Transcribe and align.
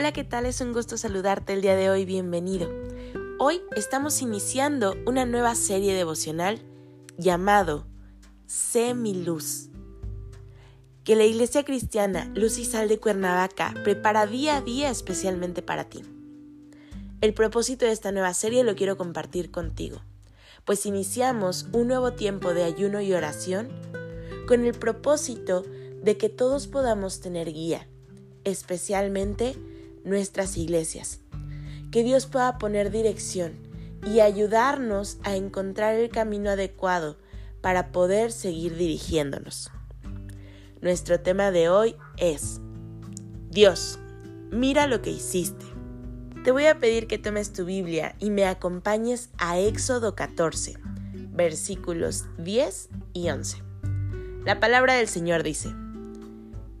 Hola, 0.00 0.12
¿qué 0.12 0.24
tal? 0.24 0.46
Es 0.46 0.62
un 0.62 0.72
gusto 0.72 0.96
saludarte 0.96 1.52
el 1.52 1.60
día 1.60 1.76
de 1.76 1.90
hoy, 1.90 2.06
bienvenido. 2.06 2.70
Hoy 3.38 3.60
estamos 3.76 4.22
iniciando 4.22 4.96
una 5.04 5.26
nueva 5.26 5.54
serie 5.54 5.92
devocional 5.92 6.58
llamado 7.18 7.86
Sé 8.46 8.94
mi 8.94 9.12
luz, 9.12 9.68
que 11.04 11.16
la 11.16 11.24
Iglesia 11.24 11.66
Cristiana 11.66 12.32
Luz 12.34 12.56
y 12.56 12.64
Sal 12.64 12.88
de 12.88 12.98
Cuernavaca 12.98 13.74
prepara 13.84 14.26
día 14.26 14.56
a 14.56 14.60
día 14.62 14.88
especialmente 14.88 15.60
para 15.60 15.90
ti. 15.90 16.00
El 17.20 17.34
propósito 17.34 17.84
de 17.84 17.92
esta 17.92 18.10
nueva 18.10 18.32
serie 18.32 18.64
lo 18.64 18.76
quiero 18.76 18.96
compartir 18.96 19.50
contigo, 19.50 20.00
pues 20.64 20.86
iniciamos 20.86 21.66
un 21.72 21.88
nuevo 21.88 22.14
tiempo 22.14 22.54
de 22.54 22.64
ayuno 22.64 23.02
y 23.02 23.12
oración 23.12 23.68
con 24.48 24.64
el 24.64 24.72
propósito 24.72 25.62
de 26.02 26.16
que 26.16 26.30
todos 26.30 26.68
podamos 26.68 27.20
tener 27.20 27.52
guía, 27.52 27.86
especialmente 28.44 29.56
nuestras 30.04 30.56
iglesias. 30.56 31.20
Que 31.90 32.02
Dios 32.02 32.26
pueda 32.26 32.58
poner 32.58 32.90
dirección 32.90 33.54
y 34.06 34.20
ayudarnos 34.20 35.18
a 35.24 35.36
encontrar 35.36 35.94
el 35.94 36.08
camino 36.08 36.50
adecuado 36.50 37.18
para 37.60 37.92
poder 37.92 38.32
seguir 38.32 38.76
dirigiéndonos. 38.76 39.70
Nuestro 40.80 41.20
tema 41.20 41.50
de 41.50 41.68
hoy 41.68 41.96
es, 42.16 42.60
Dios, 43.50 43.98
mira 44.50 44.86
lo 44.86 45.02
que 45.02 45.10
hiciste. 45.10 45.66
Te 46.44 46.52
voy 46.52 46.66
a 46.66 46.78
pedir 46.78 47.06
que 47.06 47.18
tomes 47.18 47.52
tu 47.52 47.66
Biblia 47.66 48.14
y 48.18 48.30
me 48.30 48.46
acompañes 48.46 49.28
a 49.36 49.58
Éxodo 49.58 50.14
14, 50.14 50.78
versículos 51.32 52.24
10 52.38 52.88
y 53.12 53.28
11. 53.28 53.62
La 54.46 54.58
palabra 54.58 54.94
del 54.94 55.06
Señor 55.06 55.42
dice, 55.42 55.68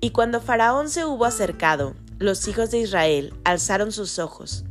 Y 0.00 0.10
cuando 0.10 0.40
Faraón 0.40 0.88
se 0.88 1.04
hubo 1.04 1.24
acercado 1.24 1.96
los 2.18 2.48
hijos 2.48 2.72
de 2.72 2.78
Israel 2.78 3.32
alzaron 3.44 3.92
sus 3.92 4.18
ojos, 4.18 4.64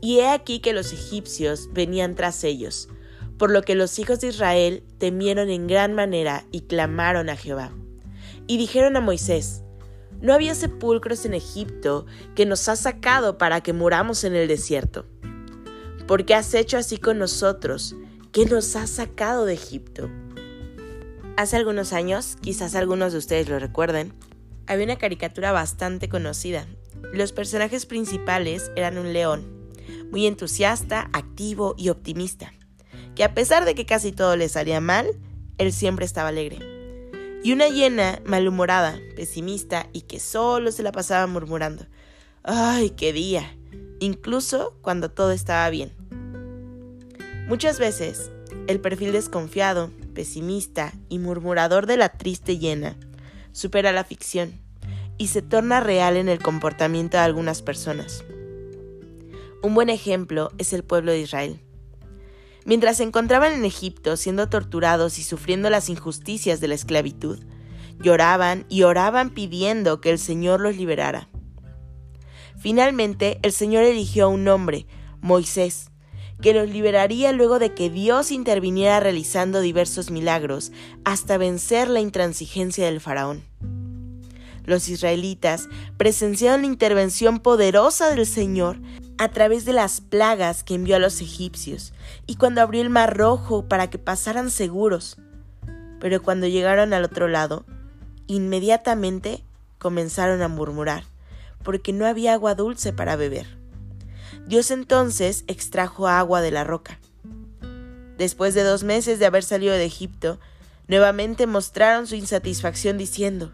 y 0.00 0.18
he 0.18 0.28
aquí 0.28 0.58
que 0.58 0.72
los 0.72 0.92
egipcios 0.92 1.68
venían 1.72 2.16
tras 2.16 2.42
ellos, 2.42 2.88
por 3.36 3.52
lo 3.52 3.62
que 3.62 3.76
los 3.76 4.00
hijos 4.00 4.20
de 4.20 4.28
Israel 4.28 4.82
temieron 4.98 5.48
en 5.48 5.68
gran 5.68 5.94
manera 5.94 6.44
y 6.50 6.62
clamaron 6.62 7.28
a 7.28 7.36
Jehová. 7.36 7.72
Y 8.48 8.58
dijeron 8.58 8.96
a 8.96 9.00
Moisés, 9.00 9.62
¿no 10.20 10.34
había 10.34 10.56
sepulcros 10.56 11.24
en 11.24 11.34
Egipto 11.34 12.06
que 12.34 12.46
nos 12.46 12.68
has 12.68 12.80
sacado 12.80 13.38
para 13.38 13.60
que 13.60 13.72
muramos 13.72 14.24
en 14.24 14.34
el 14.34 14.48
desierto? 14.48 15.06
¿Por 16.08 16.24
qué 16.24 16.34
has 16.34 16.52
hecho 16.54 16.78
así 16.78 16.98
con 16.98 17.18
nosotros, 17.18 17.94
que 18.32 18.46
nos 18.46 18.74
has 18.74 18.90
sacado 18.90 19.44
de 19.44 19.54
Egipto? 19.54 20.10
Hace 21.36 21.56
algunos 21.56 21.92
años, 21.92 22.36
quizás 22.40 22.74
algunos 22.74 23.12
de 23.12 23.18
ustedes 23.18 23.48
lo 23.48 23.60
recuerden, 23.60 24.14
había 24.66 24.86
una 24.86 24.98
caricatura 24.98 25.52
bastante 25.52 26.08
conocida 26.08 26.66
los 27.12 27.32
personajes 27.32 27.86
principales 27.86 28.70
eran 28.76 28.98
un 28.98 29.12
león, 29.12 29.72
muy 30.10 30.26
entusiasta, 30.26 31.10
activo 31.12 31.74
y 31.76 31.88
optimista, 31.88 32.52
que 33.14 33.24
a 33.24 33.34
pesar 33.34 33.64
de 33.64 33.74
que 33.74 33.86
casi 33.86 34.12
todo 34.12 34.36
le 34.36 34.48
salía 34.48 34.80
mal, 34.80 35.08
él 35.58 35.72
siempre 35.72 36.04
estaba 36.04 36.28
alegre. 36.28 36.58
Y 37.42 37.52
una 37.52 37.68
hiena 37.68 38.20
malhumorada, 38.24 38.98
pesimista 39.16 39.88
y 39.92 40.02
que 40.02 40.20
solo 40.20 40.72
se 40.72 40.82
la 40.82 40.92
pasaba 40.92 41.26
murmurando. 41.26 41.86
¡Ay, 42.42 42.90
qué 42.90 43.12
día! 43.12 43.56
Incluso 44.00 44.76
cuando 44.82 45.10
todo 45.10 45.32
estaba 45.32 45.68
bien. 45.70 45.92
Muchas 47.48 47.78
veces, 47.78 48.30
el 48.66 48.80
perfil 48.80 49.12
desconfiado, 49.12 49.90
pesimista 50.14 50.92
y 51.08 51.18
murmurador 51.18 51.86
de 51.86 51.96
la 51.96 52.10
triste 52.10 52.58
hiena 52.58 52.96
supera 53.52 53.92
la 53.92 54.04
ficción 54.04 54.60
y 55.18 55.26
se 55.26 55.42
torna 55.42 55.80
real 55.80 56.16
en 56.16 56.28
el 56.28 56.38
comportamiento 56.38 57.16
de 57.16 57.24
algunas 57.24 57.60
personas. 57.60 58.24
Un 59.60 59.74
buen 59.74 59.90
ejemplo 59.90 60.52
es 60.58 60.72
el 60.72 60.84
pueblo 60.84 61.10
de 61.10 61.20
Israel. 61.20 61.60
Mientras 62.64 62.98
se 62.98 63.02
encontraban 63.02 63.52
en 63.52 63.64
Egipto 63.64 64.16
siendo 64.16 64.48
torturados 64.48 65.18
y 65.18 65.24
sufriendo 65.24 65.68
las 65.68 65.88
injusticias 65.88 66.60
de 66.60 66.68
la 66.68 66.74
esclavitud, 66.74 67.40
lloraban 68.00 68.64
y 68.68 68.84
oraban 68.84 69.30
pidiendo 69.30 70.00
que 70.00 70.10
el 70.10 70.18
Señor 70.18 70.60
los 70.60 70.76
liberara. 70.76 71.28
Finalmente, 72.58 73.40
el 73.42 73.52
Señor 73.52 73.84
eligió 73.84 74.26
a 74.26 74.28
un 74.28 74.46
hombre, 74.46 74.86
Moisés, 75.20 75.90
que 76.40 76.54
los 76.54 76.68
liberaría 76.68 77.32
luego 77.32 77.58
de 77.58 77.74
que 77.74 77.90
Dios 77.90 78.30
interviniera 78.30 79.00
realizando 79.00 79.60
diversos 79.60 80.12
milagros 80.12 80.70
hasta 81.04 81.36
vencer 81.36 81.88
la 81.88 82.00
intransigencia 82.00 82.86
del 82.86 83.00
faraón 83.00 83.42
los 84.68 84.88
israelitas 84.88 85.68
presenciaron 85.96 86.60
la 86.60 86.66
intervención 86.66 87.40
poderosa 87.40 88.10
del 88.10 88.26
Señor 88.26 88.78
a 89.16 89.28
través 89.28 89.64
de 89.64 89.72
las 89.72 90.00
plagas 90.00 90.62
que 90.62 90.74
envió 90.74 90.96
a 90.96 91.00
los 91.00 91.20
egipcios 91.20 91.92
y 92.26 92.36
cuando 92.36 92.60
abrió 92.60 92.82
el 92.82 92.90
mar 92.90 93.16
rojo 93.16 93.66
para 93.66 93.88
que 93.88 93.98
pasaran 93.98 94.50
seguros. 94.50 95.16
Pero 96.00 96.22
cuando 96.22 96.46
llegaron 96.46 96.92
al 96.92 97.04
otro 97.04 97.28
lado, 97.28 97.64
inmediatamente 98.26 99.42
comenzaron 99.78 100.42
a 100.42 100.48
murmurar, 100.48 101.04
porque 101.64 101.92
no 101.92 102.06
había 102.06 102.34
agua 102.34 102.54
dulce 102.54 102.92
para 102.92 103.16
beber. 103.16 103.58
Dios 104.46 104.70
entonces 104.70 105.44
extrajo 105.46 106.06
agua 106.08 106.40
de 106.40 106.50
la 106.50 106.64
roca. 106.64 107.00
Después 108.18 108.54
de 108.54 108.64
dos 108.64 108.84
meses 108.84 109.18
de 109.18 109.26
haber 109.26 109.44
salido 109.44 109.74
de 109.74 109.84
Egipto, 109.84 110.38
nuevamente 110.88 111.46
mostraron 111.46 112.06
su 112.06 112.16
insatisfacción 112.16 112.98
diciendo, 112.98 113.52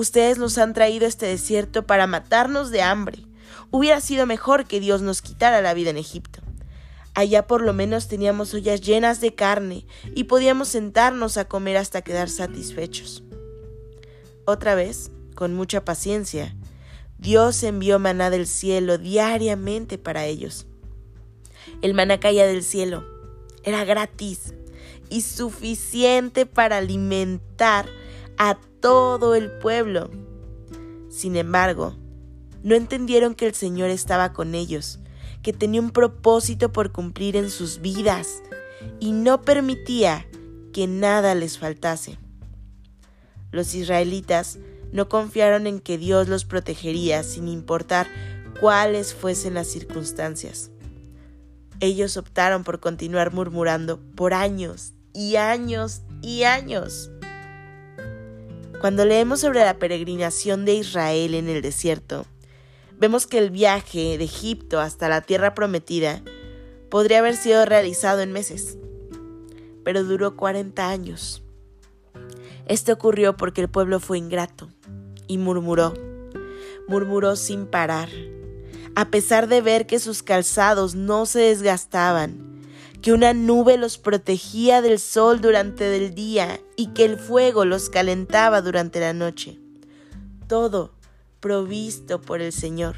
Ustedes 0.00 0.38
nos 0.38 0.56
han 0.56 0.72
traído 0.72 1.06
este 1.06 1.26
desierto 1.26 1.86
para 1.86 2.06
matarnos 2.06 2.70
de 2.70 2.80
hambre. 2.80 3.18
Hubiera 3.70 4.00
sido 4.00 4.24
mejor 4.24 4.64
que 4.64 4.80
Dios 4.80 5.02
nos 5.02 5.20
quitara 5.20 5.60
la 5.60 5.74
vida 5.74 5.90
en 5.90 5.98
Egipto. 5.98 6.40
Allá 7.12 7.46
por 7.46 7.60
lo 7.60 7.74
menos 7.74 8.08
teníamos 8.08 8.54
ollas 8.54 8.80
llenas 8.80 9.20
de 9.20 9.34
carne 9.34 9.84
y 10.14 10.24
podíamos 10.24 10.68
sentarnos 10.68 11.36
a 11.36 11.44
comer 11.44 11.76
hasta 11.76 12.00
quedar 12.00 12.30
satisfechos. 12.30 13.24
Otra 14.46 14.74
vez, 14.74 15.10
con 15.34 15.52
mucha 15.52 15.84
paciencia, 15.84 16.56
Dios 17.18 17.62
envió 17.62 17.98
maná 17.98 18.30
del 18.30 18.46
cielo 18.46 18.96
diariamente 18.96 19.98
para 19.98 20.24
ellos. 20.24 20.66
El 21.82 21.92
maná 21.92 22.18
caía 22.20 22.46
del 22.46 22.62
cielo, 22.64 23.04
era 23.64 23.84
gratis 23.84 24.54
y 25.10 25.20
suficiente 25.20 26.46
para 26.46 26.78
alimentar 26.78 27.99
a 28.42 28.54
todo 28.54 29.34
el 29.34 29.50
pueblo. 29.50 30.10
Sin 31.10 31.36
embargo, 31.36 31.94
no 32.62 32.74
entendieron 32.74 33.34
que 33.34 33.46
el 33.46 33.54
Señor 33.54 33.90
estaba 33.90 34.32
con 34.32 34.54
ellos, 34.54 34.98
que 35.42 35.52
tenía 35.52 35.82
un 35.82 35.90
propósito 35.90 36.72
por 36.72 36.90
cumplir 36.90 37.36
en 37.36 37.50
sus 37.50 37.82
vidas 37.82 38.42
y 38.98 39.12
no 39.12 39.42
permitía 39.42 40.26
que 40.72 40.86
nada 40.86 41.34
les 41.34 41.58
faltase. 41.58 42.18
Los 43.50 43.74
israelitas 43.74 44.58
no 44.90 45.10
confiaron 45.10 45.66
en 45.66 45.78
que 45.78 45.98
Dios 45.98 46.26
los 46.26 46.46
protegería 46.46 47.22
sin 47.24 47.46
importar 47.46 48.08
cuáles 48.58 49.12
fuesen 49.12 49.52
las 49.52 49.66
circunstancias. 49.66 50.70
Ellos 51.80 52.16
optaron 52.16 52.64
por 52.64 52.80
continuar 52.80 53.34
murmurando 53.34 54.00
por 54.16 54.32
años 54.32 54.94
y 55.12 55.36
años 55.36 56.00
y 56.22 56.44
años. 56.44 57.10
Cuando 58.80 59.04
leemos 59.04 59.40
sobre 59.40 59.60
la 59.60 59.78
peregrinación 59.78 60.64
de 60.64 60.72
Israel 60.72 61.34
en 61.34 61.50
el 61.50 61.60
desierto, 61.60 62.24
vemos 62.98 63.26
que 63.26 63.36
el 63.36 63.50
viaje 63.50 64.16
de 64.16 64.24
Egipto 64.24 64.80
hasta 64.80 65.10
la 65.10 65.20
tierra 65.20 65.54
prometida 65.54 66.22
podría 66.88 67.18
haber 67.18 67.36
sido 67.36 67.66
realizado 67.66 68.22
en 68.22 68.32
meses, 68.32 68.78
pero 69.84 70.02
duró 70.02 70.34
40 70.34 70.88
años. 70.88 71.42
Esto 72.64 72.94
ocurrió 72.94 73.36
porque 73.36 73.60
el 73.60 73.68
pueblo 73.68 74.00
fue 74.00 74.16
ingrato 74.16 74.70
y 75.26 75.36
murmuró, 75.36 75.92
murmuró 76.88 77.36
sin 77.36 77.66
parar, 77.66 78.08
a 78.94 79.10
pesar 79.10 79.46
de 79.46 79.60
ver 79.60 79.86
que 79.86 79.98
sus 79.98 80.22
calzados 80.22 80.94
no 80.94 81.26
se 81.26 81.40
desgastaban 81.40 82.49
que 83.02 83.12
una 83.12 83.32
nube 83.32 83.78
los 83.78 83.98
protegía 83.98 84.82
del 84.82 84.98
sol 84.98 85.40
durante 85.40 85.96
el 85.96 86.14
día 86.14 86.60
y 86.76 86.88
que 86.88 87.04
el 87.04 87.18
fuego 87.18 87.64
los 87.64 87.88
calentaba 87.88 88.60
durante 88.60 89.00
la 89.00 89.12
noche. 89.12 89.58
Todo 90.46 90.92
provisto 91.40 92.20
por 92.20 92.40
el 92.40 92.52
Señor. 92.52 92.96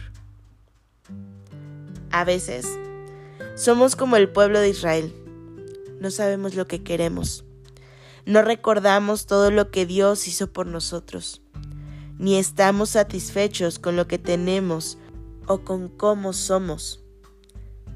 A 2.10 2.24
veces 2.24 2.66
somos 3.54 3.96
como 3.96 4.16
el 4.16 4.28
pueblo 4.28 4.60
de 4.60 4.70
Israel. 4.70 5.14
No 6.00 6.10
sabemos 6.10 6.54
lo 6.54 6.66
que 6.66 6.82
queremos. 6.82 7.44
No 8.26 8.42
recordamos 8.42 9.26
todo 9.26 9.50
lo 9.50 9.70
que 9.70 9.86
Dios 9.86 10.26
hizo 10.26 10.52
por 10.52 10.66
nosotros. 10.66 11.42
Ni 12.18 12.36
estamos 12.36 12.90
satisfechos 12.90 13.78
con 13.78 13.96
lo 13.96 14.06
que 14.06 14.18
tenemos 14.18 14.98
o 15.46 15.62
con 15.64 15.88
cómo 15.88 16.32
somos. 16.32 17.04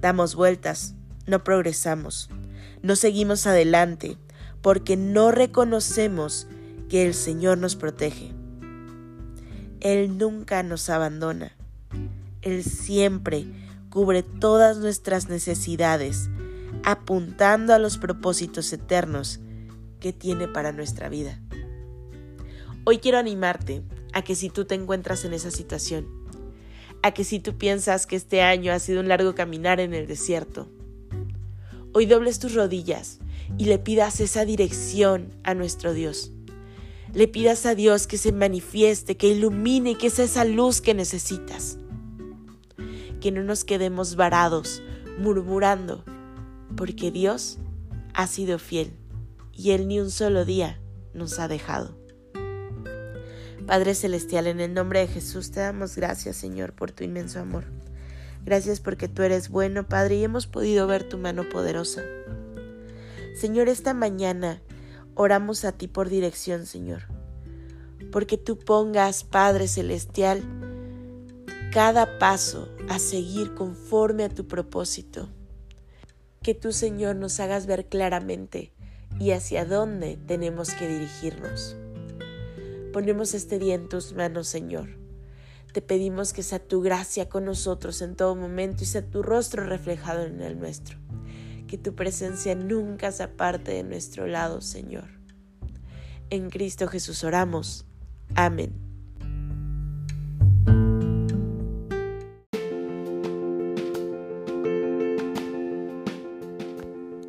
Damos 0.00 0.34
vueltas, 0.34 0.94
no 1.26 1.42
progresamos, 1.44 2.30
no 2.82 2.96
seguimos 2.96 3.46
adelante 3.46 4.16
porque 4.62 4.96
no 4.96 5.30
reconocemos 5.30 6.46
que 6.88 7.06
el 7.06 7.14
Señor 7.14 7.58
nos 7.58 7.76
protege. 7.76 8.32
Él 9.80 10.18
nunca 10.18 10.62
nos 10.62 10.88
abandona. 10.88 11.52
Él 12.42 12.64
siempre 12.64 13.46
cubre 13.90 14.22
todas 14.22 14.78
nuestras 14.78 15.28
necesidades, 15.28 16.28
apuntando 16.84 17.74
a 17.74 17.78
los 17.78 17.98
propósitos 17.98 18.72
eternos 18.72 19.40
que 20.00 20.12
tiene 20.12 20.48
para 20.48 20.72
nuestra 20.72 21.08
vida. 21.08 21.40
Hoy 22.84 22.98
quiero 22.98 23.18
animarte 23.18 23.82
a 24.12 24.22
que 24.22 24.34
si 24.34 24.48
tú 24.48 24.64
te 24.64 24.74
encuentras 24.74 25.24
en 25.24 25.32
esa 25.32 25.50
situación, 25.50 26.06
a 27.02 27.12
que 27.12 27.24
si 27.24 27.40
tú 27.40 27.56
piensas 27.58 28.06
que 28.06 28.16
este 28.16 28.42
año 28.42 28.72
ha 28.72 28.78
sido 28.78 29.00
un 29.00 29.08
largo 29.08 29.34
caminar 29.34 29.80
en 29.80 29.94
el 29.94 30.06
desierto, 30.06 30.68
hoy 31.96 32.04
dobles 32.04 32.38
tus 32.38 32.52
rodillas 32.52 33.20
y 33.56 33.64
le 33.64 33.78
pidas 33.78 34.20
esa 34.20 34.44
dirección 34.44 35.32
a 35.44 35.54
nuestro 35.54 35.94
Dios. 35.94 36.30
Le 37.14 37.26
pidas 37.26 37.64
a 37.64 37.74
Dios 37.74 38.06
que 38.06 38.18
se 38.18 38.32
manifieste, 38.32 39.16
que 39.16 39.28
ilumine, 39.28 39.96
que 39.96 40.10
sea 40.10 40.26
esa 40.26 40.44
luz 40.44 40.82
que 40.82 40.92
necesitas 40.92 41.78
que 43.18 43.32
no 43.32 43.42
nos 43.42 43.64
quedemos 43.64 44.14
varados, 44.14 44.82
murmurando, 45.18 46.04
porque 46.76 47.10
Dios 47.10 47.56
ha 48.12 48.26
sido 48.26 48.58
fiel 48.58 48.92
y 49.54 49.70
Él 49.70 49.88
ni 49.88 49.98
un 49.98 50.10
solo 50.10 50.44
día 50.44 50.78
nos 51.14 51.38
ha 51.38 51.48
dejado. 51.48 51.96
Padre 53.66 53.94
Celestial, 53.94 54.48
en 54.48 54.60
el 54.60 54.74
nombre 54.74 55.00
de 55.00 55.08
Jesús 55.08 55.50
te 55.50 55.60
damos 55.60 55.96
gracias, 55.96 56.36
Señor, 56.36 56.74
por 56.74 56.92
tu 56.92 57.04
inmenso 57.04 57.40
amor. 57.40 57.64
Gracias 58.46 58.78
porque 58.78 59.08
tú 59.08 59.22
eres 59.22 59.48
bueno, 59.48 59.88
Padre, 59.88 60.14
y 60.14 60.24
hemos 60.24 60.46
podido 60.46 60.86
ver 60.86 61.08
tu 61.08 61.18
mano 61.18 61.48
poderosa. 61.48 62.04
Señor, 63.34 63.68
esta 63.68 63.92
mañana 63.92 64.62
oramos 65.16 65.64
a 65.64 65.72
ti 65.72 65.88
por 65.88 66.08
dirección, 66.08 66.64
Señor, 66.64 67.02
porque 68.12 68.38
tú 68.38 68.56
pongas, 68.56 69.24
Padre 69.24 69.66
Celestial, 69.66 70.44
cada 71.72 72.20
paso 72.20 72.68
a 72.88 73.00
seguir 73.00 73.52
conforme 73.54 74.22
a 74.22 74.28
tu 74.28 74.46
propósito. 74.46 75.28
Que 76.40 76.54
tú, 76.54 76.72
Señor, 76.72 77.16
nos 77.16 77.40
hagas 77.40 77.66
ver 77.66 77.88
claramente 77.88 78.72
y 79.18 79.32
hacia 79.32 79.64
dónde 79.64 80.18
tenemos 80.24 80.72
que 80.72 80.86
dirigirnos. 80.86 81.76
Ponemos 82.92 83.34
este 83.34 83.58
día 83.58 83.74
en 83.74 83.88
tus 83.88 84.12
manos, 84.12 84.46
Señor. 84.46 85.05
Te 85.76 85.82
pedimos 85.82 86.32
que 86.32 86.42
sea 86.42 86.58
tu 86.58 86.80
gracia 86.80 87.28
con 87.28 87.44
nosotros 87.44 88.00
en 88.00 88.16
todo 88.16 88.34
momento 88.34 88.82
y 88.82 88.86
sea 88.86 89.02
tu 89.02 89.22
rostro 89.22 89.62
reflejado 89.62 90.24
en 90.24 90.40
el 90.40 90.58
nuestro. 90.58 90.96
Que 91.68 91.76
tu 91.76 91.94
presencia 91.94 92.54
nunca 92.54 93.12
se 93.12 93.24
aparte 93.24 93.72
de 93.72 93.82
nuestro 93.82 94.26
lado, 94.26 94.62
Señor. 94.62 95.04
En 96.30 96.48
Cristo 96.48 96.88
Jesús 96.88 97.24
oramos. 97.24 97.84
Amén. 98.34 98.72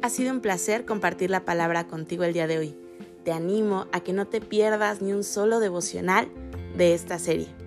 Ha 0.01 0.09
sido 0.09 0.31
un 0.31 0.39
placer 0.39 0.85
compartir 0.85 1.29
la 1.31 1.43
palabra 1.43 1.87
contigo 1.87 2.23
el 2.23 2.31
día 2.31 2.47
de 2.47 2.59
hoy. 2.59 2.75
Te 3.25 3.33
animo 3.33 3.87
a 3.91 3.99
que 3.99 4.13
no 4.13 4.25
te 4.25 4.39
pierdas 4.39 5.01
ni 5.01 5.11
un 5.11 5.25
solo 5.25 5.59
devocional 5.59 6.29
de 6.77 6.93
esta 6.93 7.19
serie. 7.19 7.66